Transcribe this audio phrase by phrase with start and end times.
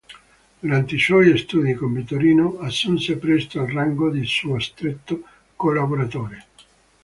[0.63, 5.21] Durante i suoi studi con Vittorino assunse presto al rango di suo stretto
[5.55, 6.45] collaboratore.